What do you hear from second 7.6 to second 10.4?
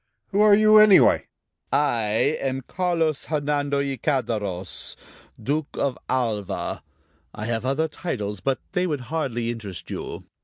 other titles, but they would hardly interest you."